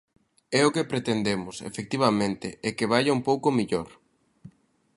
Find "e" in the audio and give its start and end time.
0.57-0.59